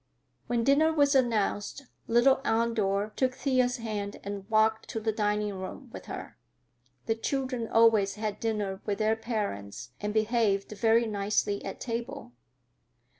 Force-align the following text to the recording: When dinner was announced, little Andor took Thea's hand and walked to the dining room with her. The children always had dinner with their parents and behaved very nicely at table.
When 0.47 0.63
dinner 0.63 0.91
was 0.91 1.13
announced, 1.13 1.83
little 2.07 2.41
Andor 2.43 3.13
took 3.15 3.35
Thea's 3.35 3.77
hand 3.77 4.19
and 4.23 4.49
walked 4.49 4.89
to 4.89 4.99
the 4.99 5.11
dining 5.11 5.53
room 5.53 5.91
with 5.93 6.07
her. 6.07 6.39
The 7.05 7.13
children 7.13 7.67
always 7.67 8.15
had 8.15 8.39
dinner 8.39 8.81
with 8.83 8.97
their 8.97 9.15
parents 9.15 9.91
and 10.01 10.11
behaved 10.11 10.71
very 10.71 11.05
nicely 11.05 11.63
at 11.63 11.79
table. 11.79 12.31